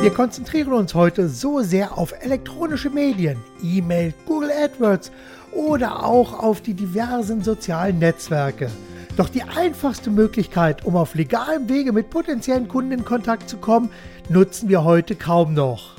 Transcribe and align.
Wir 0.00 0.14
konzentrieren 0.14 0.72
uns 0.74 0.94
heute 0.94 1.28
so 1.28 1.60
sehr 1.60 1.98
auf 1.98 2.14
elektronische 2.22 2.88
Medien, 2.88 3.36
E-Mail, 3.60 4.14
Google 4.26 4.52
AdWords 4.52 5.10
oder 5.50 6.04
auch 6.04 6.38
auf 6.38 6.60
die 6.60 6.74
diversen 6.74 7.42
sozialen 7.42 7.98
Netzwerke. 7.98 8.70
Doch 9.16 9.28
die 9.28 9.42
einfachste 9.42 10.10
Möglichkeit, 10.10 10.84
um 10.84 10.94
auf 10.94 11.16
legalem 11.16 11.68
Wege 11.68 11.92
mit 11.92 12.10
potenziellen 12.10 12.68
Kunden 12.68 12.92
in 12.92 13.04
Kontakt 13.04 13.50
zu 13.50 13.56
kommen, 13.56 13.90
nutzen 14.28 14.68
wir 14.68 14.84
heute 14.84 15.16
kaum 15.16 15.54
noch. 15.54 15.96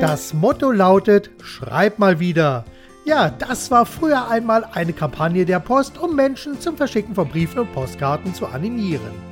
Das 0.00 0.32
Motto 0.32 0.70
lautet, 0.70 1.30
schreib 1.42 1.98
mal 1.98 2.20
wieder. 2.20 2.64
Ja, 3.04 3.30
das 3.30 3.72
war 3.72 3.84
früher 3.84 4.30
einmal 4.30 4.62
eine 4.62 4.92
Kampagne 4.92 5.44
der 5.44 5.58
Post, 5.58 5.98
um 5.98 6.14
Menschen 6.14 6.60
zum 6.60 6.76
Verschicken 6.76 7.16
von 7.16 7.28
Briefen 7.28 7.58
und 7.58 7.72
Postkarten 7.72 8.32
zu 8.32 8.46
animieren. 8.46 9.29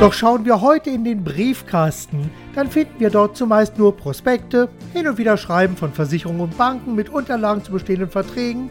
Doch 0.00 0.12
schauen 0.12 0.44
wir 0.44 0.60
heute 0.60 0.90
in 0.90 1.02
den 1.02 1.24
Briefkasten, 1.24 2.30
dann 2.54 2.70
finden 2.70 3.00
wir 3.00 3.10
dort 3.10 3.36
zumeist 3.36 3.78
nur 3.78 3.96
Prospekte, 3.96 4.68
hin 4.92 5.08
und 5.08 5.18
wieder 5.18 5.36
Schreiben 5.36 5.76
von 5.76 5.92
Versicherungen 5.92 6.42
und 6.42 6.56
Banken 6.56 6.94
mit 6.94 7.08
Unterlagen 7.08 7.64
zu 7.64 7.72
bestehenden 7.72 8.08
Verträgen 8.08 8.70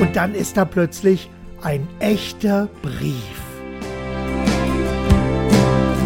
und 0.00 0.16
dann 0.16 0.34
ist 0.34 0.56
da 0.56 0.64
plötzlich 0.64 1.30
ein 1.62 1.86
echter 2.00 2.68
Brief. 2.82 3.22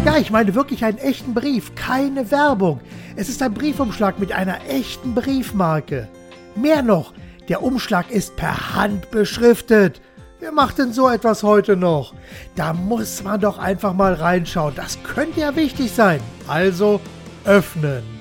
Ja, 0.05 0.17
ich 0.19 0.29
meine 0.29 0.53
wirklich 0.53 0.85
einen 0.85 0.99
echten 0.99 1.33
Brief, 1.33 1.73
keine 1.73 2.29
Werbung. 2.29 2.79
Es 3.15 3.29
ist 3.29 3.41
ein 3.41 3.55
Briefumschlag 3.55 4.19
mit 4.19 4.33
einer 4.33 4.59
echten 4.69 5.15
Briefmarke. 5.15 6.07
Mehr 6.55 6.83
noch, 6.83 7.13
der 7.49 7.63
Umschlag 7.63 8.11
ist 8.11 8.35
per 8.35 8.75
Hand 8.75 9.09
beschriftet. 9.09 9.99
Wer 10.39 10.51
macht 10.51 10.77
denn 10.77 10.93
so 10.93 11.09
etwas 11.09 11.41
heute 11.41 11.75
noch? 11.75 12.13
Da 12.55 12.71
muss 12.73 13.23
man 13.23 13.41
doch 13.41 13.57
einfach 13.57 13.93
mal 13.93 14.13
reinschauen. 14.13 14.75
Das 14.75 15.01
könnte 15.03 15.39
ja 15.39 15.55
wichtig 15.55 15.91
sein. 15.91 16.19
Also 16.47 17.01
öffnen. 17.43 18.16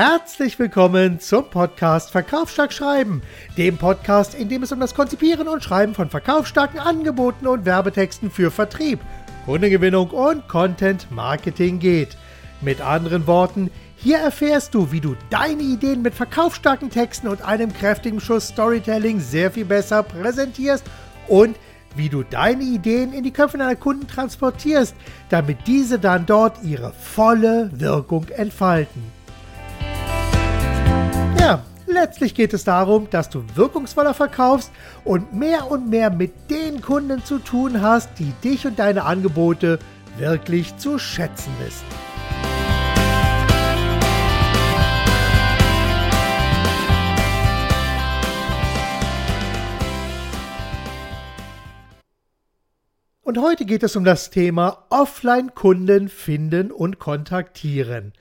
Herzlich 0.00 0.56
willkommen 0.60 1.18
zum 1.18 1.50
Podcast 1.50 2.12
Verkaufsstark 2.12 2.72
Schreiben, 2.72 3.20
dem 3.56 3.78
Podcast, 3.78 4.36
in 4.36 4.48
dem 4.48 4.62
es 4.62 4.70
um 4.70 4.78
das 4.78 4.94
Konzipieren 4.94 5.48
und 5.48 5.64
Schreiben 5.64 5.92
von 5.92 6.08
verkaufsstarken 6.08 6.78
Angeboten 6.78 7.48
und 7.48 7.64
Werbetexten 7.64 8.30
für 8.30 8.52
Vertrieb, 8.52 9.00
Kundengewinnung 9.44 10.10
und 10.10 10.46
Content 10.46 11.10
Marketing 11.10 11.80
geht. 11.80 12.16
Mit 12.60 12.80
anderen 12.80 13.26
Worten, 13.26 13.72
hier 13.96 14.18
erfährst 14.18 14.72
du, 14.72 14.92
wie 14.92 15.00
du 15.00 15.16
deine 15.30 15.64
Ideen 15.64 16.02
mit 16.02 16.14
verkaufsstarken 16.14 16.90
Texten 16.90 17.26
und 17.26 17.42
einem 17.42 17.72
kräftigen 17.72 18.20
Schuss 18.20 18.46
Storytelling 18.46 19.18
sehr 19.18 19.50
viel 19.50 19.64
besser 19.64 20.04
präsentierst 20.04 20.84
und 21.26 21.56
wie 21.96 22.08
du 22.08 22.22
deine 22.22 22.62
Ideen 22.62 23.12
in 23.12 23.24
die 23.24 23.32
Köpfe 23.32 23.58
deiner 23.58 23.74
Kunden 23.74 24.06
transportierst, 24.06 24.94
damit 25.28 25.66
diese 25.66 25.98
dann 25.98 26.24
dort 26.24 26.62
ihre 26.62 26.92
volle 26.92 27.68
Wirkung 27.72 28.28
entfalten. 28.28 29.17
Letztlich 32.00 32.34
geht 32.34 32.54
es 32.54 32.62
darum, 32.62 33.10
dass 33.10 33.28
du 33.28 33.42
wirkungsvoller 33.56 34.14
verkaufst 34.14 34.70
und 35.04 35.34
mehr 35.34 35.68
und 35.68 35.90
mehr 35.90 36.10
mit 36.10 36.48
den 36.48 36.80
Kunden 36.80 37.24
zu 37.24 37.40
tun 37.40 37.82
hast, 37.82 38.10
die 38.20 38.32
dich 38.44 38.66
und 38.66 38.78
deine 38.78 39.02
Angebote 39.02 39.80
wirklich 40.16 40.76
zu 40.76 41.00
schätzen 41.00 41.52
wissen. 41.58 42.07
Und 53.28 53.42
heute 53.42 53.66
geht 53.66 53.82
es 53.82 53.94
um 53.94 54.04
das 54.04 54.30
Thema 54.30 54.86
Offline-Kunden 54.88 56.08
finden 56.08 56.72
und 56.72 56.98
kontaktieren. 56.98 58.14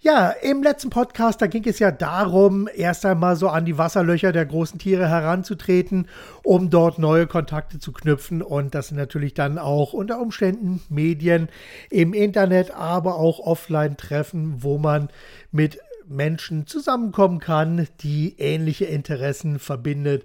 Ja, 0.00 0.30
im 0.30 0.64
letzten 0.64 0.90
Podcast, 0.90 1.40
da 1.40 1.46
ging 1.46 1.62
es 1.68 1.78
ja 1.78 1.92
darum, 1.92 2.68
erst 2.74 3.06
einmal 3.06 3.36
so 3.36 3.48
an 3.48 3.64
die 3.64 3.78
Wasserlöcher 3.78 4.32
der 4.32 4.46
großen 4.46 4.80
Tiere 4.80 5.08
heranzutreten, 5.08 6.08
um 6.42 6.68
dort 6.68 6.98
neue 6.98 7.28
Kontakte 7.28 7.78
zu 7.78 7.92
knüpfen. 7.92 8.42
Und 8.42 8.74
das 8.74 8.88
sind 8.88 8.96
natürlich 8.96 9.34
dann 9.34 9.56
auch 9.56 9.92
unter 9.92 10.20
Umständen 10.20 10.82
Medien 10.88 11.48
im 11.88 12.12
Internet, 12.12 12.72
aber 12.72 13.20
auch 13.20 13.38
Offline-Treffen, 13.38 14.64
wo 14.64 14.78
man 14.78 15.10
mit 15.52 15.78
Menschen 16.08 16.66
zusammenkommen 16.66 17.38
kann, 17.38 17.86
die 18.00 18.34
ähnliche 18.40 18.86
Interessen 18.86 19.60
verbindet. 19.60 20.24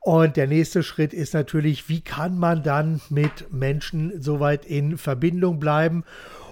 Und 0.00 0.36
der 0.36 0.46
nächste 0.46 0.82
Schritt 0.82 1.12
ist 1.12 1.34
natürlich, 1.34 1.88
wie 1.88 2.00
kann 2.00 2.38
man 2.38 2.62
dann 2.62 3.00
mit 3.10 3.52
Menschen 3.52 4.22
soweit 4.22 4.64
in 4.64 4.96
Verbindung 4.96 5.60
bleiben? 5.60 6.04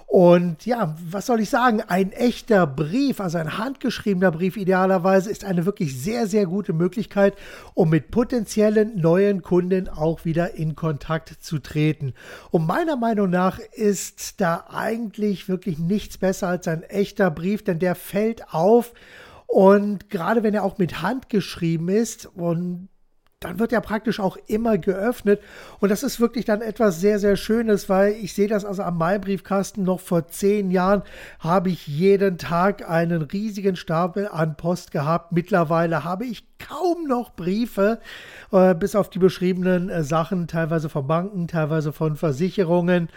Und 0.05 0.65
ja, 0.65 0.95
was 1.07 1.27
soll 1.27 1.39
ich 1.39 1.51
sagen? 1.51 1.81
Ein 1.81 2.11
echter 2.11 2.65
Brief, 2.65 3.19
also 3.19 3.37
ein 3.37 3.59
handgeschriebener 3.59 4.31
Brief 4.31 4.57
idealerweise, 4.57 5.29
ist 5.29 5.45
eine 5.45 5.67
wirklich 5.67 6.01
sehr, 6.01 6.25
sehr 6.25 6.47
gute 6.47 6.73
Möglichkeit, 6.73 7.35
um 7.75 7.91
mit 7.91 8.09
potenziellen 8.09 8.99
neuen 8.99 9.43
Kunden 9.43 9.87
auch 9.87 10.25
wieder 10.25 10.55
in 10.55 10.75
Kontakt 10.75 11.43
zu 11.43 11.59
treten. 11.59 12.13
Und 12.49 12.65
meiner 12.65 12.95
Meinung 12.95 13.29
nach 13.29 13.59
ist 13.59 14.41
da 14.41 14.65
eigentlich 14.69 15.47
wirklich 15.47 15.77
nichts 15.77 16.17
besser 16.17 16.47
als 16.47 16.67
ein 16.67 16.81
echter 16.81 17.29
Brief, 17.29 17.63
denn 17.63 17.77
der 17.77 17.93
fällt 17.93 18.51
auf. 18.51 18.93
Und 19.45 20.09
gerade 20.09 20.41
wenn 20.41 20.55
er 20.55 20.63
auch 20.63 20.79
mit 20.79 21.03
Hand 21.03 21.29
geschrieben 21.29 21.87
ist 21.87 22.25
und 22.25 22.89
dann 23.39 23.57
wird 23.57 23.71
er 23.71 23.79
praktisch 23.79 24.19
auch 24.19 24.37
immer 24.47 24.77
geöffnet. 24.77 25.39
Und 25.79 25.89
das 25.89 26.03
ist 26.03 26.19
wirklich 26.19 26.43
dann 26.43 26.61
etwas 26.61 26.99
sehr, 26.99 27.19
sehr 27.19 27.37
Schönes, 27.37 27.87
weil 27.87 28.11
ich 28.11 28.33
sehe 28.33 28.49
das 28.49 28.65
also 28.65 28.83
am 28.83 28.97
Maibriefkasten 28.97 29.83
noch 29.83 30.01
vor 30.01 30.27
zehn 30.27 30.71
Jahren 30.71 31.03
habe 31.39 31.69
ich 31.69 31.87
jeden 31.87 32.37
Tag 32.37 32.89
einen 32.89 33.21
riesigen 33.21 33.77
Stapel 33.77 34.27
an 34.27 34.57
Post 34.57 34.91
gehabt. 34.91 35.31
Mittlerweile 35.31 36.03
habe 36.03 36.25
ich 36.25 36.43
kaum 36.59 37.07
noch 37.07 37.33
Briefe, 37.33 37.99
äh, 38.51 38.75
bis 38.75 38.93
auf 38.93 39.09
die 39.09 39.19
beschriebenen 39.19 39.89
äh, 39.89 40.03
Sachen, 40.03 40.47
teilweise 40.47 40.89
von 40.89 41.07
Banken, 41.07 41.47
teilweise 41.47 41.93
von 41.93 42.17
Versicherungen, 42.17 43.07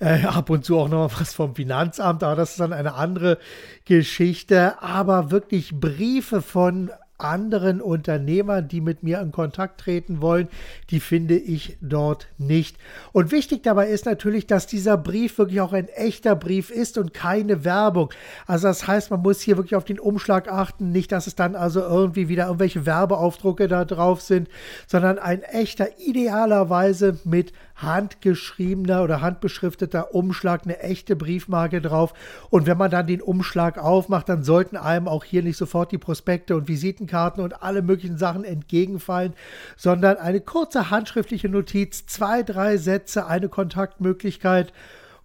äh, 0.00 0.24
ab 0.24 0.50
und 0.50 0.64
zu 0.64 0.76
auch 0.76 0.88
noch 0.88 1.20
was 1.20 1.34
vom 1.34 1.54
Finanzamt, 1.54 2.24
aber 2.24 2.34
das 2.34 2.50
ist 2.50 2.60
dann 2.60 2.72
eine 2.72 2.94
andere 2.94 3.38
Geschichte. 3.84 4.82
Aber 4.82 5.30
wirklich 5.30 5.78
Briefe 5.78 6.42
von 6.42 6.90
anderen 7.18 7.80
Unternehmern, 7.80 8.68
die 8.68 8.80
mit 8.80 9.02
mir 9.02 9.20
in 9.20 9.32
Kontakt 9.32 9.80
treten 9.80 10.22
wollen, 10.22 10.48
die 10.90 11.00
finde 11.00 11.36
ich 11.36 11.76
dort 11.80 12.28
nicht. 12.38 12.76
Und 13.12 13.32
wichtig 13.32 13.62
dabei 13.62 13.88
ist 13.88 14.06
natürlich, 14.06 14.46
dass 14.46 14.66
dieser 14.66 14.96
Brief 14.96 15.38
wirklich 15.38 15.60
auch 15.60 15.72
ein 15.72 15.88
echter 15.88 16.36
Brief 16.36 16.70
ist 16.70 16.96
und 16.96 17.12
keine 17.12 17.64
Werbung. 17.64 18.10
Also 18.46 18.68
das 18.68 18.86
heißt, 18.86 19.10
man 19.10 19.22
muss 19.22 19.40
hier 19.40 19.56
wirklich 19.56 19.74
auf 19.74 19.84
den 19.84 19.98
Umschlag 19.98 20.48
achten, 20.48 20.92
nicht, 20.92 21.12
dass 21.12 21.26
es 21.26 21.34
dann 21.34 21.56
also 21.56 21.80
irgendwie 21.80 22.28
wieder 22.28 22.46
irgendwelche 22.46 22.86
Werbeaufdrucke 22.86 23.68
da 23.68 23.84
drauf 23.84 24.20
sind, 24.20 24.48
sondern 24.86 25.18
ein 25.18 25.42
echter, 25.42 25.98
idealerweise 25.98 27.18
mit 27.24 27.52
handgeschriebener 27.78 29.02
oder 29.02 29.20
handbeschrifteter 29.20 30.14
Umschlag, 30.14 30.62
eine 30.64 30.80
echte 30.80 31.16
Briefmarke 31.16 31.80
drauf. 31.80 32.12
Und 32.50 32.66
wenn 32.66 32.76
man 32.78 32.90
dann 32.90 33.06
den 33.06 33.22
Umschlag 33.22 33.78
aufmacht, 33.78 34.28
dann 34.28 34.42
sollten 34.44 34.76
einem 34.76 35.08
auch 35.08 35.24
hier 35.24 35.42
nicht 35.42 35.56
sofort 35.56 35.92
die 35.92 35.98
Prospekte 35.98 36.56
und 36.56 36.68
Visitenkarten 36.68 37.42
und 37.42 37.62
alle 37.62 37.82
möglichen 37.82 38.18
Sachen 38.18 38.44
entgegenfallen, 38.44 39.34
sondern 39.76 40.16
eine 40.16 40.40
kurze 40.40 40.90
handschriftliche 40.90 41.48
Notiz, 41.48 42.06
zwei, 42.06 42.42
drei 42.42 42.76
Sätze, 42.76 43.26
eine 43.26 43.48
Kontaktmöglichkeit 43.48 44.72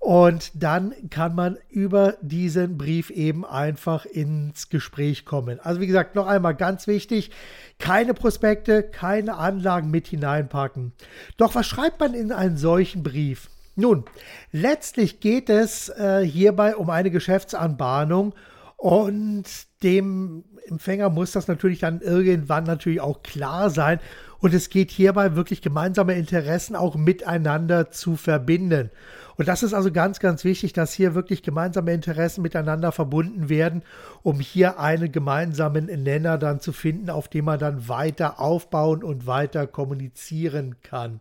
und 0.04 0.52
dann 0.62 0.94
kann 1.10 1.34
man 1.34 1.58
über 1.70 2.18
diesen 2.22 2.78
Brief 2.78 3.10
eben 3.10 3.46
einfach 3.46 4.06
ins 4.06 4.68
Gespräch 4.68 5.24
kommen. 5.24 5.62
Also 5.62 5.80
wie 5.80 5.88
gesagt, 5.88 6.14
noch 6.16 6.28
einmal 6.28 6.56
ganz 6.56 6.88
wichtig, 6.88 7.32
keine 7.80 8.14
Prospekte, 8.14 8.84
keine 8.84 9.36
Anlagen 9.38 9.92
mit 9.92 10.08
hineinpacken. 10.08 10.92
Doch 11.38 11.56
was 11.56 11.68
schreibt 11.68 12.02
man 12.02 12.16
in 12.16 12.34
einen 12.34 12.58
solchen 12.58 13.02
Brief? 13.02 13.50
Nun, 13.78 14.04
letztlich 14.52 15.22
geht 15.22 15.50
es 15.50 15.88
äh, 15.88 16.26
hierbei 16.26 16.76
um 16.76 16.90
eine 16.90 17.10
Geschäftsanbahnung 17.10 18.36
und 18.76 19.46
dem 19.84 20.44
Empfänger 20.68 21.12
muss 21.12 21.32
das 21.32 21.48
natürlich 21.48 21.80
dann 21.80 22.02
irgendwann 22.02 22.66
natürlich 22.66 23.00
auch 23.00 23.24
klar 23.24 23.70
sein. 23.70 24.02
Und 24.40 24.54
es 24.54 24.70
geht 24.70 24.92
hierbei 24.92 25.38
wirklich 25.38 25.62
gemeinsame 25.62 26.16
Interessen 26.16 26.76
auch 26.76 26.96
miteinander 26.96 27.92
zu 27.92 28.18
verbinden. 28.18 28.92
Und 29.36 29.48
das 29.48 29.64
ist 29.64 29.74
also 29.74 29.92
ganz, 29.92 30.20
ganz 30.20 30.44
wichtig, 30.44 30.74
dass 30.74 30.94
hier 30.94 31.16
wirklich 31.16 31.44
gemeinsame 31.44 31.94
Interessen 31.94 32.42
miteinander 32.42 32.92
verbunden 32.92 33.50
werden, 33.50 33.84
um 34.22 34.40
hier 34.40 34.80
einen 34.80 35.12
gemeinsamen 35.12 35.86
Nenner 35.86 36.38
dann 36.38 36.60
zu 36.60 36.72
finden, 36.72 37.10
auf 37.10 37.28
dem 37.28 37.46
man 37.46 37.60
dann 37.60 37.88
weiter 37.88 38.40
aufbauen 38.40 39.04
und 39.04 39.26
weiter 39.26 39.68
kommunizieren 39.68 40.76
kann. 40.84 41.20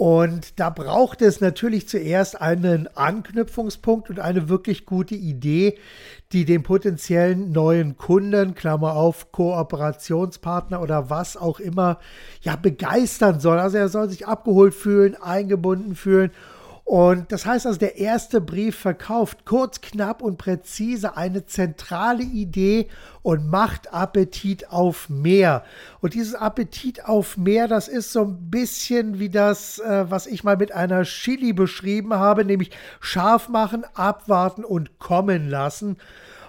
Und 0.00 0.58
da 0.58 0.70
braucht 0.70 1.20
es 1.20 1.42
natürlich 1.42 1.86
zuerst 1.86 2.40
einen 2.40 2.88
Anknüpfungspunkt 2.96 4.08
und 4.08 4.18
eine 4.18 4.48
wirklich 4.48 4.86
gute 4.86 5.14
Idee, 5.14 5.76
die 6.32 6.46
den 6.46 6.62
potenziellen 6.62 7.52
neuen 7.52 7.98
Kunden, 7.98 8.54
Klammer 8.54 8.94
auf, 8.94 9.30
Kooperationspartner 9.30 10.80
oder 10.80 11.10
was 11.10 11.36
auch 11.36 11.60
immer, 11.60 11.98
ja, 12.40 12.56
begeistern 12.56 13.40
soll. 13.40 13.58
Also 13.58 13.76
er 13.76 13.90
soll 13.90 14.08
sich 14.08 14.26
abgeholt 14.26 14.72
fühlen, 14.72 15.20
eingebunden 15.20 15.94
fühlen 15.94 16.30
und 16.90 17.30
das 17.30 17.46
heißt 17.46 17.68
also, 17.68 17.78
der 17.78 17.98
erste 17.98 18.40
Brief 18.40 18.74
verkauft 18.74 19.44
kurz, 19.44 19.80
knapp 19.80 20.22
und 20.22 20.38
präzise 20.38 21.16
eine 21.16 21.46
zentrale 21.46 22.24
Idee 22.24 22.88
und 23.22 23.48
macht 23.48 23.94
Appetit 23.94 24.70
auf 24.70 25.08
mehr. 25.08 25.62
Und 26.00 26.14
dieses 26.14 26.34
Appetit 26.34 27.04
auf 27.04 27.36
mehr, 27.36 27.68
das 27.68 27.86
ist 27.86 28.12
so 28.12 28.22
ein 28.22 28.50
bisschen 28.50 29.20
wie 29.20 29.28
das, 29.28 29.78
äh, 29.78 30.10
was 30.10 30.26
ich 30.26 30.42
mal 30.42 30.56
mit 30.56 30.72
einer 30.72 31.04
Chili 31.04 31.52
beschrieben 31.52 32.14
habe, 32.14 32.44
nämlich 32.44 32.72
scharf 32.98 33.48
machen, 33.48 33.84
abwarten 33.94 34.64
und 34.64 34.98
kommen 34.98 35.48
lassen. 35.48 35.96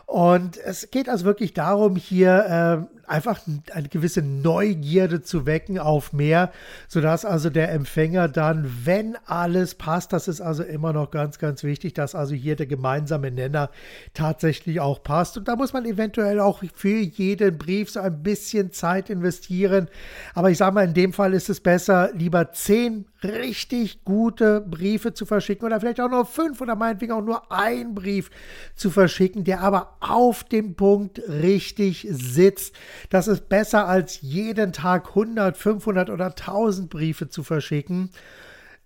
Und 0.08 0.58
es 0.58 0.90
geht 0.90 1.08
also 1.08 1.24
wirklich 1.24 1.54
darum, 1.54 1.96
hier 1.96 2.90
äh, 2.90 3.01
einfach 3.12 3.42
eine 3.72 3.90
gewisse 3.90 4.22
Neugierde 4.22 5.22
zu 5.22 5.46
wecken 5.46 5.78
auf 5.78 6.14
mehr, 6.14 6.52
sodass 6.88 7.26
also 7.26 7.50
der 7.50 7.72
Empfänger 7.72 8.28
dann, 8.28 8.72
wenn 8.86 9.18
alles 9.26 9.76
passt, 9.76 10.14
das 10.14 10.28
ist 10.28 10.42
also 10.42 10.64
immer 10.64 10.94
noch 10.94 11.12
ganz, 11.12 11.38
ganz 11.38 11.64
wichtig, 11.64 11.94
dass 11.94 12.16
also 12.16 12.34
hier 12.34 12.56
der 12.56 12.68
gemeinsame 12.68 13.30
Nenner 13.30 13.70
tatsächlich 14.14 14.80
auch 14.80 15.04
passt. 15.04 15.38
Und 15.38 15.48
da 15.48 15.56
muss 15.56 15.74
man 15.74 15.86
eventuell 15.86 16.40
auch 16.40 16.64
für 16.74 17.00
jeden 17.00 17.58
Brief 17.58 17.92
so 17.92 18.00
ein 18.00 18.24
bisschen 18.24 18.72
Zeit 18.72 19.10
investieren. 19.10 19.90
Aber 20.34 20.50
ich 20.50 20.58
sage 20.58 20.74
mal, 20.74 20.86
in 20.86 20.94
dem 20.94 21.14
Fall 21.14 21.34
ist 21.34 21.50
es 21.50 21.60
besser, 21.60 22.12
lieber 22.14 22.54
zehn 22.54 23.06
richtig 23.24 24.04
gute 24.04 24.62
Briefe 24.62 25.14
zu 25.14 25.26
verschicken 25.26 25.66
oder 25.66 25.80
vielleicht 25.80 26.02
auch 26.02 26.10
nur 26.10 26.26
fünf 26.26 26.62
oder 26.62 26.76
meinetwegen 26.76 27.12
auch 27.12 27.24
nur 27.24 27.52
ein 27.52 27.94
Brief 27.94 28.30
zu 28.76 28.90
verschicken, 28.90 29.44
der 29.44 29.62
aber 29.62 29.98
auf 30.00 30.44
dem 30.44 30.76
Punkt 30.76 31.22
richtig 31.28 32.08
sitzt. 32.10 32.76
Das 33.10 33.28
ist 33.28 33.50
besser 33.50 33.88
als 33.88 34.22
jeden 34.22 34.74
Tag 34.74 35.10
100, 35.10 35.58
500 35.58 36.10
oder 36.10 36.28
1000 36.28 36.90
Briefe 36.90 37.30
zu 37.30 37.44
verschicken. 37.44 38.10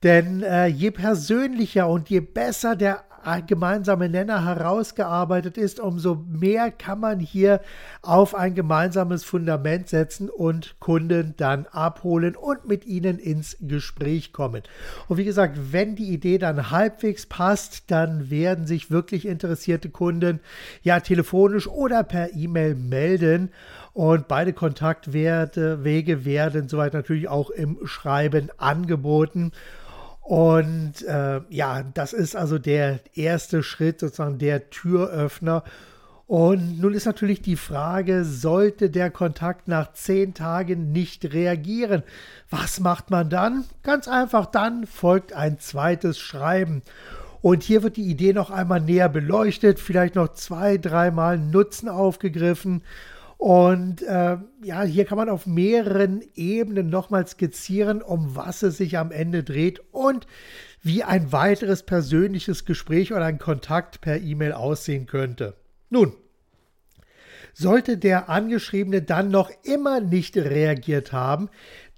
Denn 0.04 0.44
äh, 0.44 0.68
je 0.68 0.92
persönlicher 0.92 1.88
und 1.88 2.10
je 2.10 2.20
besser 2.20 2.76
der 2.76 3.06
gemeinsame 3.48 4.10
Nenner 4.10 4.46
herausgearbeitet 4.46 5.58
ist, 5.58 5.80
umso 5.80 6.24
mehr 6.28 6.72
kann 6.72 7.00
man 7.00 7.20
hier 7.20 7.62
auf 8.02 8.36
ein 8.36 8.56
gemeinsames 8.56 9.24
Fundament 9.24 9.90
setzen 9.90 10.30
und 10.30 10.80
Kunden 10.80 11.34
dann 11.38 11.66
abholen 11.68 12.36
und 12.36 12.68
mit 12.68 12.86
ihnen 12.86 13.18
ins 13.18 13.58
Gespräch 13.62 14.32
kommen. 14.32 14.62
Und 15.08 15.18
wie 15.18 15.26
gesagt, 15.26 15.58
wenn 15.72 15.96
die 15.96 16.14
Idee 16.14 16.38
dann 16.38 16.70
halbwegs 16.70 17.26
passt, 17.26 17.90
dann 17.92 18.30
werden 18.30 18.68
sich 18.68 18.92
wirklich 18.92 19.26
interessierte 19.26 19.90
Kunden 19.90 20.40
ja 20.84 21.00
telefonisch 21.00 21.68
oder 21.68 22.04
per 22.04 22.34
E-Mail 22.36 22.76
melden. 22.76 23.50
Und 23.94 24.28
beide 24.28 24.52
Kontaktwege 24.52 26.26
werden 26.26 26.68
soweit 26.68 26.94
natürlich 26.94 27.30
auch 27.30 27.50
im 27.50 27.78
Schreiben 27.86 28.50
angeboten. 28.58 29.52
Und 30.26 31.04
äh, 31.04 31.42
ja, 31.50 31.84
das 31.84 32.12
ist 32.12 32.36
also 32.36 32.58
der 32.58 33.00
erste 33.14 33.62
Schritt, 33.62 34.00
sozusagen 34.00 34.40
der 34.40 34.72
Türöffner. 34.72 35.64
Und 36.26 36.82
nun 36.82 36.96
ist 36.96 37.06
natürlich 37.06 37.44
die 37.44 37.56
Frage, 37.56 38.26
sollte 38.26 38.90
der 38.90 39.12
Kontakt 39.12 39.68
nach 39.68 39.94
zehn 39.94 40.34
Tagen 40.34 40.92
nicht 40.92 41.32
reagieren? 41.32 42.02
Was 42.50 42.80
macht 42.80 43.12
man 43.12 43.30
dann? 43.30 43.66
Ganz 43.84 44.08
einfach, 44.08 44.48
dann 44.48 44.88
folgt 44.88 45.34
ein 45.34 45.60
zweites 45.60 46.18
Schreiben. 46.18 46.82
Und 47.44 47.62
hier 47.62 47.84
wird 47.84 47.96
die 47.96 48.10
Idee 48.10 48.34
noch 48.34 48.50
einmal 48.50 48.82
näher 48.82 49.10
beleuchtet, 49.10 49.80
vielleicht 49.80 50.16
noch 50.16 50.34
zwei, 50.34 50.80
dreimal 50.80 51.38
Nutzen 51.38 51.88
aufgegriffen 51.88 52.82
und 53.38 54.02
äh, 54.02 54.38
ja, 54.64 54.84
hier 54.84 55.06
kann 55.06 55.18
man 55.18 55.30
auf 55.30 55.46
mehreren 55.46 56.24
Ebenen 56.36 56.90
nochmal 56.90 57.28
skizzieren, 57.28 58.02
um 58.02 58.36
was 58.36 58.64
es 58.64 58.78
sich 58.78 58.98
am 58.98 59.12
Ende 59.12 59.44
dreht 59.44 59.82
und 59.92 60.26
wie 60.82 61.04
ein 61.04 61.32
weiteres 61.32 61.84
persönliches 61.84 62.66
Gespräch 62.66 63.12
oder 63.12 63.26
ein 63.26 63.40
Kontakt 63.40 64.02
per 64.02 64.22
E-Mail 64.22 64.54
aussehen 64.54 65.06
könnte. 65.06 65.56
Nun, 65.90 66.14
sollte 67.54 67.98
der 67.98 68.30
Angeschriebene 68.30 69.02
dann 69.02 69.30
noch 69.30 69.50
immer 69.64 70.00
nicht 70.00 70.38
reagiert 70.38 71.12
haben, 71.12 71.50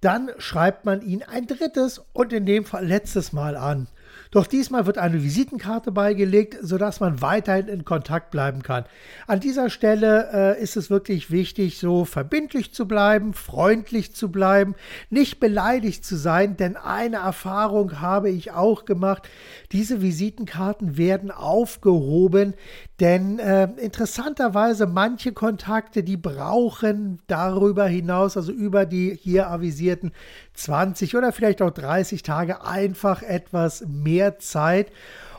dann 0.01 0.29
schreibt 0.37 0.85
man 0.85 1.01
ihn 1.01 1.23
ein 1.23 1.47
drittes 1.47 2.01
und 2.13 2.31
in 2.31 2.45
dem 2.45 2.63
Fall 2.63 2.85
letztes 2.85 3.33
Mal 3.33 3.55
an. 3.55 3.87
Doch 4.31 4.47
diesmal 4.47 4.85
wird 4.85 4.97
eine 4.97 5.23
Visitenkarte 5.23 5.91
beigelegt, 5.91 6.57
sodass 6.61 6.99
man 6.99 7.21
weiterhin 7.21 7.67
in 7.67 7.85
Kontakt 7.85 8.31
bleiben 8.31 8.63
kann. 8.63 8.85
An 9.27 9.39
dieser 9.39 9.69
Stelle 9.69 10.29
äh, 10.33 10.61
ist 10.61 10.77
es 10.77 10.89
wirklich 10.89 11.31
wichtig, 11.31 11.79
so 11.79 12.05
verbindlich 12.05 12.73
zu 12.73 12.87
bleiben, 12.87 13.33
freundlich 13.33 14.13
zu 14.13 14.31
bleiben, 14.31 14.75
nicht 15.09 15.39
beleidigt 15.39 16.05
zu 16.05 16.15
sein, 16.15 16.57
denn 16.57 16.75
eine 16.75 17.17
Erfahrung 17.17 17.99
habe 18.01 18.29
ich 18.29 18.51
auch 18.51 18.85
gemacht. 18.85 19.27
Diese 19.71 20.01
Visitenkarten 20.01 20.97
werden 20.97 21.31
aufgehoben, 21.31 22.53
denn 22.99 23.37
äh, 23.37 23.69
interessanterweise 23.77 24.87
manche 24.87 25.31
Kontakte, 25.31 26.03
die 26.03 26.17
brauchen 26.17 27.19
darüber 27.27 27.85
hinaus, 27.85 28.37
also 28.37 28.51
über 28.51 28.85
die 28.85 29.15
hier 29.21 29.49
avisierten 29.49 30.11
20 30.55 31.15
oder 31.15 31.31
vielleicht 31.31 31.61
auch 31.61 31.69
30 31.69 32.23
Tage 32.23 32.65
einfach 32.65 33.21
etwas 33.21 33.85
mehr 33.87 34.39
Zeit. 34.39 34.91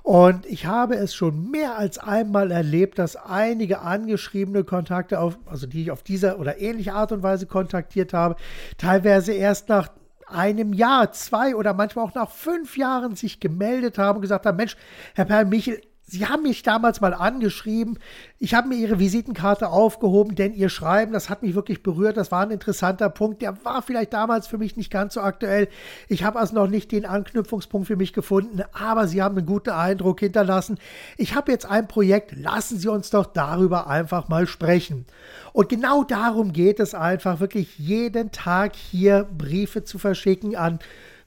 Und 0.04 0.46
ich 0.46 0.66
habe 0.66 0.94
es 0.94 1.14
schon 1.14 1.50
mehr 1.50 1.76
als 1.76 1.98
einmal 1.98 2.50
erlebt, 2.50 2.98
dass 2.98 3.16
einige 3.16 3.80
angeschriebene 3.80 4.64
Kontakte, 4.64 5.20
auf, 5.20 5.36
also 5.44 5.66
die 5.66 5.82
ich 5.82 5.90
auf 5.90 6.02
diese 6.02 6.38
oder 6.38 6.60
ähnliche 6.60 6.94
Art 6.94 7.12
und 7.12 7.22
Weise 7.22 7.46
kontaktiert 7.46 8.14
habe, 8.14 8.36
teilweise 8.78 9.32
erst 9.32 9.68
nach 9.68 9.88
einem 10.26 10.72
Jahr, 10.72 11.12
zwei 11.12 11.56
oder 11.56 11.74
manchmal 11.74 12.04
auch 12.04 12.14
nach 12.14 12.30
fünf 12.30 12.76
Jahren 12.76 13.16
sich 13.16 13.40
gemeldet 13.40 13.98
haben 13.98 14.16
und 14.16 14.22
gesagt 14.22 14.46
haben, 14.46 14.56
Mensch, 14.56 14.76
Herr 15.14 15.24
Perl 15.24 15.44
Michel, 15.46 15.80
Sie 16.10 16.26
haben 16.26 16.42
mich 16.42 16.62
damals 16.62 17.02
mal 17.02 17.12
angeschrieben. 17.12 17.98
Ich 18.38 18.54
habe 18.54 18.68
mir 18.68 18.76
Ihre 18.76 18.98
Visitenkarte 18.98 19.68
aufgehoben, 19.68 20.36
denn 20.36 20.54
Ihr 20.54 20.70
Schreiben, 20.70 21.12
das 21.12 21.28
hat 21.28 21.42
mich 21.42 21.54
wirklich 21.54 21.82
berührt. 21.82 22.16
Das 22.16 22.32
war 22.32 22.40
ein 22.40 22.50
interessanter 22.50 23.10
Punkt. 23.10 23.42
Der 23.42 23.62
war 23.62 23.82
vielleicht 23.82 24.14
damals 24.14 24.46
für 24.46 24.56
mich 24.56 24.74
nicht 24.78 24.90
ganz 24.90 25.12
so 25.14 25.20
aktuell. 25.20 25.68
Ich 26.08 26.24
habe 26.24 26.38
also 26.38 26.54
noch 26.54 26.66
nicht 26.66 26.92
den 26.92 27.04
Anknüpfungspunkt 27.04 27.86
für 27.86 27.96
mich 27.96 28.14
gefunden, 28.14 28.62
aber 28.72 29.06
Sie 29.06 29.20
haben 29.20 29.36
einen 29.36 29.44
guten 29.44 29.68
Eindruck 29.68 30.20
hinterlassen. 30.20 30.78
Ich 31.18 31.34
habe 31.34 31.52
jetzt 31.52 31.66
ein 31.66 31.86
Projekt. 31.88 32.34
Lassen 32.34 32.78
Sie 32.78 32.88
uns 32.88 33.10
doch 33.10 33.26
darüber 33.26 33.86
einfach 33.86 34.28
mal 34.28 34.46
sprechen. 34.46 35.04
Und 35.52 35.68
genau 35.68 36.04
darum 36.04 36.54
geht 36.54 36.80
es 36.80 36.94
einfach, 36.94 37.40
wirklich 37.40 37.78
jeden 37.78 38.32
Tag 38.32 38.76
hier 38.76 39.28
Briefe 39.36 39.84
zu 39.84 39.98
verschicken 39.98 40.56
an 40.56 40.78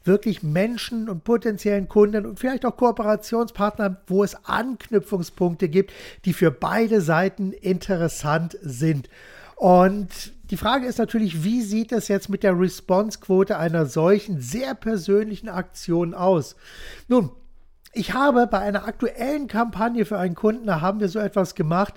wirklich 0.04 0.44
Menschen 0.44 1.10
und 1.10 1.24
potenziellen 1.24 1.88
Kunden 1.88 2.26
und 2.26 2.40
vielleicht 2.40 2.66
auch 2.66 2.78
Kooperationspartnern, 2.78 3.98
wo 4.08 4.24
es 4.24 4.46
Anknüpfungspunkte 4.46 5.70
gibt, 5.70 5.94
die 6.26 6.34
für 6.34 6.52
beide 6.52 7.02
Seiten 7.02 7.52
interessant 7.52 8.58
sind. 8.62 9.10
Und 9.56 10.34
die 10.50 10.58
Frage 10.58 10.88
ist 10.88 10.98
natürlich, 10.98 11.44
wie 11.44 11.62
sieht 11.62 11.92
es 11.92 12.08
jetzt 12.08 12.30
mit 12.30 12.44
der 12.44 12.60
Response-Quote 12.60 13.58
einer 13.58 13.86
solchen 13.86 14.42
sehr 14.42 14.74
persönlichen 14.74 15.50
Aktion 15.50 16.14
aus? 16.14 16.56
Nun, 17.08 17.30
ich 17.94 18.14
habe 18.14 18.48
bei 18.48 18.60
einer 18.60 18.88
aktuellen 18.88 19.48
Kampagne 19.48 20.06
für 20.06 20.18
einen 20.18 20.36
Kunden, 20.36 20.66
da 20.66 20.82
haben 20.82 21.00
wir 21.00 21.10
so 21.10 21.20
etwas 21.20 21.56
gemacht. 21.56 21.94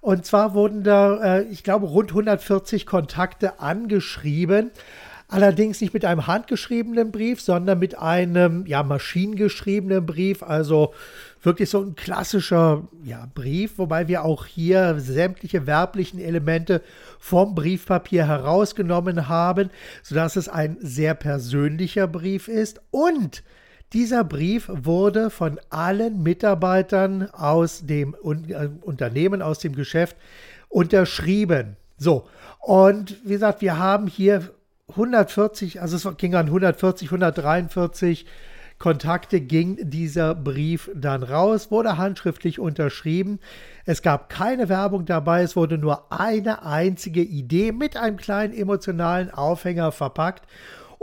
Und 0.00 0.26
zwar 0.26 0.54
wurden 0.54 0.82
da, 0.82 1.38
äh, 1.38 1.42
ich 1.44 1.64
glaube, 1.64 1.86
rund 1.86 2.10
140 2.10 2.84
Kontakte 2.84 3.60
angeschrieben. 3.60 4.70
Allerdings 5.34 5.80
nicht 5.80 5.92
mit 5.92 6.04
einem 6.04 6.28
handgeschriebenen 6.28 7.10
Brief, 7.10 7.40
sondern 7.40 7.80
mit 7.80 7.98
einem 7.98 8.66
ja, 8.66 8.84
maschinengeschriebenen 8.84 10.06
Brief, 10.06 10.44
also 10.44 10.94
wirklich 11.42 11.70
so 11.70 11.82
ein 11.82 11.96
klassischer 11.96 12.86
ja, 13.02 13.26
Brief, 13.34 13.78
wobei 13.78 14.06
wir 14.06 14.24
auch 14.24 14.46
hier 14.46 15.00
sämtliche 15.00 15.66
werblichen 15.66 16.20
Elemente 16.20 16.82
vom 17.18 17.56
Briefpapier 17.56 18.28
herausgenommen 18.28 19.28
haben, 19.28 19.70
sodass 20.04 20.36
es 20.36 20.48
ein 20.48 20.76
sehr 20.78 21.14
persönlicher 21.14 22.06
Brief 22.06 22.46
ist. 22.46 22.80
Und 22.92 23.42
dieser 23.92 24.22
Brief 24.22 24.70
wurde 24.72 25.30
von 25.30 25.58
allen 25.68 26.22
Mitarbeitern 26.22 27.28
aus 27.32 27.84
dem 27.84 28.14
äh, 28.14 28.68
Unternehmen, 28.82 29.42
aus 29.42 29.58
dem 29.58 29.74
Geschäft 29.74 30.16
unterschrieben. 30.68 31.76
So, 31.96 32.28
und 32.60 33.16
wie 33.24 33.32
gesagt, 33.32 33.62
wir 33.62 33.78
haben 33.80 34.06
hier 34.06 34.54
140, 34.88 35.80
also 35.80 35.96
es 35.96 36.16
ging 36.18 36.34
an 36.34 36.46
140, 36.46 37.08
143 37.08 38.26
Kontakte 38.78 39.40
ging 39.40 39.78
dieser 39.88 40.34
Brief 40.34 40.90
dann 40.94 41.22
raus, 41.22 41.70
wurde 41.70 41.96
handschriftlich 41.96 42.58
unterschrieben. 42.58 43.38
Es 43.86 44.02
gab 44.02 44.28
keine 44.28 44.68
Werbung 44.68 45.06
dabei, 45.06 45.42
es 45.42 45.56
wurde 45.56 45.78
nur 45.78 46.12
eine 46.12 46.64
einzige 46.64 47.22
Idee 47.22 47.72
mit 47.72 47.96
einem 47.96 48.16
kleinen 48.16 48.52
emotionalen 48.52 49.30
Aufhänger 49.30 49.92
verpackt. 49.92 50.46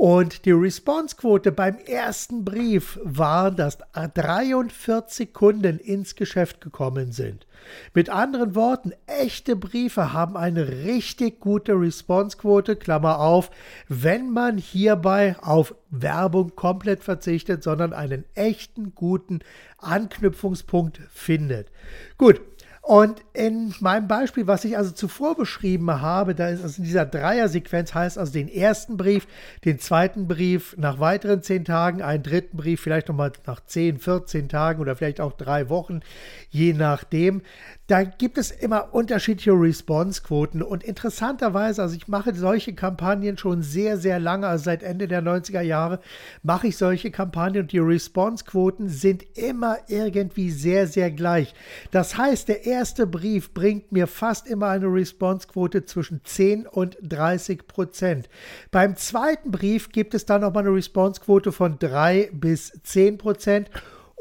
Und 0.02 0.46
die 0.46 0.52
Responsequote 0.52 1.52
beim 1.52 1.78
ersten 1.78 2.44
Brief 2.44 3.00
war, 3.04 3.52
dass 3.52 3.78
43 3.94 5.32
Kunden 5.32 5.78
ins 5.78 6.16
Geschäft 6.16 6.60
gekommen 6.60 7.12
sind. 7.12 7.46
Mit 7.94 8.10
anderen 8.10 8.56
Worten, 8.56 8.94
echte 9.06 9.56
Briefe 9.56 10.12
haben 10.12 10.38
eine 10.38 10.68
richtig 10.86 11.40
gute 11.40 11.74
Responsequote, 11.74 12.78
Klammer 12.78 13.20
auf, 13.20 13.52
wenn 13.90 14.32
man 14.32 14.58
hierbei 14.58 15.36
auf 15.40 15.76
Werbung 15.92 16.56
komplett 16.56 17.04
verzichtet, 17.04 17.62
sondern 17.62 17.94
einen 17.94 18.26
echten 18.34 18.96
guten 18.96 19.42
Anknüpfungspunkt 19.78 21.00
findet. 21.14 21.68
Gut, 22.18 22.42
und 22.82 23.22
in 23.34 23.76
meinem 23.80 24.08
Beispiel, 24.08 24.48
was 24.48 24.66
ich 24.66 24.76
also 24.76 24.92
zuvor 24.92 25.36
beschrieben 25.36 26.02
habe, 26.02 26.34
da 26.34 26.50
ist 26.50 26.64
also 26.64 26.80
in 26.80 26.86
dieser 26.86 27.06
Dreier-Sequenz 27.06 27.94
heißt 27.94 28.18
also 28.18 28.34
den 28.34 28.50
ersten 28.50 28.98
Brief, 28.98 29.28
den 29.64 29.80
zweiten 29.80 30.28
Brief 30.28 30.76
nach 30.78 31.00
weiteren 31.00 31.44
zehn 31.44 31.64
Tagen, 31.64 32.02
einen 32.02 32.24
dritten 32.24 32.58
Brief 32.58 32.82
vielleicht 32.82 33.08
nochmal 33.08 33.34
nach 33.46 33.64
zehn, 33.66 34.00
14 34.00 34.50
Tagen 34.50 34.82
oder 34.82 34.96
vielleicht 34.96 35.22
auch 35.22 35.34
drei 35.34 35.70
Wochen, 35.70 36.02
je 36.50 36.74
nachdem. 36.74 37.44
Da 37.86 38.04
gibt 38.04 38.38
es 38.38 38.52
immer 38.52 38.94
unterschiedliche 38.94 39.52
Response-Quoten 39.52 40.64
und 40.64 40.84
interessanterweise, 40.84 41.82
also 41.82 41.96
ich 41.96 42.08
mache 42.08 42.34
solche 42.34 42.74
Kampagnen 42.74 43.38
schon 43.38 43.64
sehr, 43.64 43.98
sehr 43.98 44.18
lange, 44.18 44.48
also 44.48 44.64
seit 44.64 44.82
Ende 44.82 45.08
der 45.08 45.22
90er 45.22 45.62
Jahre 45.62 46.00
mache 46.42 46.68
ich 46.68 46.78
solche 46.78 47.12
Kampagnen 47.12 47.64
und 47.64 47.72
die 47.74 47.80
Response-Quoten 47.80 48.88
sind 48.88 49.38
immer 49.38 49.78
irgendwie 49.88 50.52
sehr, 50.52 50.88
sehr 50.88 51.12
gleich. 51.12 51.54
Das 51.92 52.18
heißt, 52.18 52.48
der 52.48 52.66
erste 52.72 53.06
Brief 53.06 53.54
bringt 53.54 53.92
mir 53.92 54.08
fast 54.08 54.48
immer 54.48 54.70
eine 54.70 54.88
Response-Quote 54.88 55.86
zwischen 55.86 56.22
10 56.24 56.66
und 56.66 56.98
30 57.04 57.68
Prozent. 57.68 58.30
Beim 58.72 58.96
zweiten 58.96 59.52
Brief 59.52 59.90
gibt 59.90 60.14
es 60.14 60.26
dann 60.26 60.42
nochmal 60.42 60.66
eine 60.66 60.76
Response-Quote 60.76 61.52
von 61.52 61.78
3 61.78 62.32
bis 62.34 62.72
10 62.84 63.20
Prozent 63.20 63.70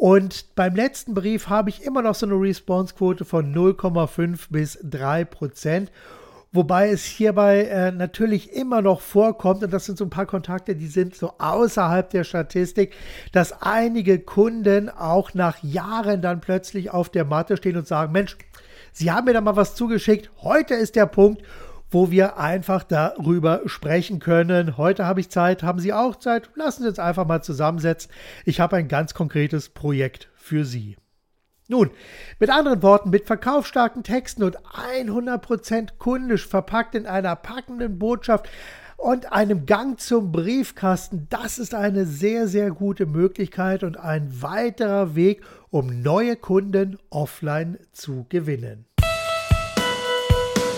und 0.01 0.55
beim 0.55 0.75
letzten 0.75 1.13
Brief 1.13 1.49
habe 1.49 1.69
ich 1.69 1.83
immer 1.83 2.01
noch 2.01 2.15
so 2.15 2.25
eine 2.25 2.35
Response-Quote 2.35 3.27
von 3.27 3.55
0,5 3.55 4.47
bis 4.49 4.79
3 4.83 5.27
Prozent. 5.27 5.93
Wobei 6.53 6.91
es 6.91 7.05
hierbei 7.05 7.63
äh, 7.67 7.93
natürlich 7.93 8.53
immer 8.53 8.83
noch 8.83 9.01
vorkommt, 9.01 9.63
und 9.63 9.73
das 9.73 9.87
sind 9.87 9.99
so 9.99 10.05
ein 10.05 10.11
paar 10.11 10.27
Kontakte, 10.27 10.75
die 10.75 10.89
sind 10.89 11.15
so 11.15 11.35
außerhalb 11.39 12.11
der 12.11 12.25
Statistik, 12.25 12.93
dass 13.31 13.63
einige 13.63 14.19
Kunden 14.19 14.89
auch 14.89 15.33
nach 15.35 15.63
Jahren 15.63 16.23
dann 16.23 16.41
plötzlich 16.41 16.91
auf 16.91 17.09
der 17.09 17.25
Matte 17.25 17.57
stehen 17.57 17.77
und 17.77 17.87
sagen, 17.87 18.13
Mensch, 18.13 18.37
Sie 18.93 19.13
haben 19.13 19.27
mir 19.27 19.35
da 19.35 19.41
mal 19.41 19.55
was 19.55 19.77
zugeschickt, 19.77 20.31
heute 20.43 20.75
ist 20.75 20.97
der 20.97 21.07
Punkt 21.07 21.43
wo 21.91 22.11
wir 22.11 22.39
einfach 22.39 22.85
darüber 22.85 23.63
sprechen 23.67 24.21
können. 24.21 24.77
Heute 24.77 25.07
habe 25.07 25.21
ich 25.21 25.29
Zeit, 25.29 25.63
haben 25.63 25.81
Sie 25.81 25.93
auch 25.93 26.17
Zeit? 26.17 26.49
Lassen 26.55 26.83
Sie 26.83 26.89
uns 26.89 26.99
einfach 26.99 27.27
mal 27.27 27.43
zusammensetzen. 27.43 28.11
Ich 28.45 28.61
habe 28.61 28.77
ein 28.77 28.89
ganz 28.89 29.13
konkretes 29.13 29.69
Projekt 29.69 30.29
für 30.37 30.65
Sie. 30.65 30.97
Nun, 31.71 31.91
mit 32.41 32.51
anderen 32.51 32.83
Worten, 32.83 33.11
mit 33.11 33.29
verkaufsstarken 33.29 34.03
Texten 34.03 34.43
und 34.43 34.59
100% 34.59 35.91
kundisch 36.01 36.49
verpackt 36.49 36.97
in 36.97 37.07
einer 37.07 37.37
packenden 37.37 37.97
Botschaft 37.97 38.49
und 38.97 39.33
einem 39.33 39.67
Gang 39.67 40.01
zum 40.01 40.33
Briefkasten, 40.33 41.29
das 41.31 41.61
ist 41.61 41.73
eine 41.73 42.07
sehr, 42.07 42.49
sehr 42.49 42.73
gute 42.73 43.07
Möglichkeit 43.07 43.85
und 43.85 43.97
ein 43.97 44.43
weiterer 44.43 45.15
Weg, 45.15 45.43
um 45.71 46.03
neue 46.03 46.35
Kunden 46.35 46.99
offline 47.09 47.79
zu 47.93 48.27
gewinnen. 48.29 48.87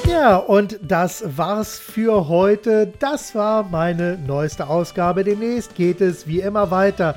Ja, 0.06 0.36
und 0.36 0.78
das 0.82 1.38
war's 1.38 1.78
für 1.78 2.28
heute. 2.28 2.92
Das 2.98 3.34
war 3.34 3.62
meine 3.62 4.18
neueste 4.18 4.66
Ausgabe. 4.66 5.24
Demnächst 5.24 5.74
geht 5.74 6.02
es 6.02 6.26
wie 6.26 6.40
immer 6.40 6.70
weiter. 6.70 7.14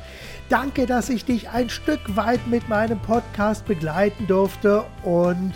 Danke, 0.48 0.86
dass 0.86 1.10
ich 1.10 1.26
dich 1.26 1.50
ein 1.50 1.72
Stück 1.72 2.16
weit 2.16 2.46
mit 2.46 2.70
meinem 2.70 3.00
Podcast 3.00 3.66
begleiten 3.66 4.28
durfte. 4.28 4.84
Und 5.02 5.54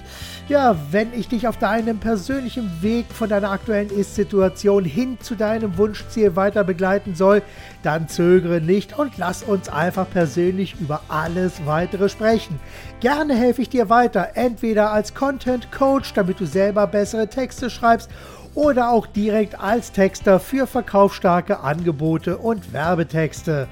ja, 0.47 0.75
wenn 0.89 1.13
ich 1.13 1.27
dich 1.27 1.47
auf 1.47 1.57
deinem 1.57 1.99
persönlichen 1.99 2.81
Weg 2.81 3.05
von 3.13 3.29
deiner 3.29 3.51
aktuellen 3.51 3.91
Ist-Situation 3.91 4.83
hin 4.83 5.19
zu 5.21 5.35
deinem 5.35 5.77
Wunschziel 5.77 6.35
weiter 6.35 6.63
begleiten 6.63 7.13
soll, 7.13 7.43
dann 7.83 8.07
zögere 8.07 8.61
nicht 8.61 8.97
und 8.97 9.15
lass 9.19 9.43
uns 9.43 9.69
einfach 9.69 10.09
persönlich 10.09 10.75
über 10.79 11.01
alles 11.07 11.67
weitere 11.67 12.09
sprechen. 12.09 12.59
Gerne 12.99 13.35
helfe 13.35 13.61
ich 13.61 13.69
dir 13.69 13.89
weiter, 13.89 14.29
entweder 14.33 14.91
als 14.91 15.13
Content 15.13 15.71
Coach, 15.71 16.13
damit 16.15 16.39
du 16.39 16.47
selber 16.47 16.87
bessere 16.87 17.27
Texte 17.27 17.69
schreibst, 17.69 18.09
oder 18.55 18.89
auch 18.91 19.05
direkt 19.05 19.59
als 19.59 19.91
Texter 19.91 20.39
für 20.39 20.67
verkaufsstarke 20.67 21.59
Angebote 21.59 22.37
und 22.37 22.73
Werbetexte. 22.73 23.67